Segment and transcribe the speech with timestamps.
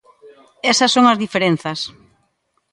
[0.71, 1.79] Esas son as diferenzas.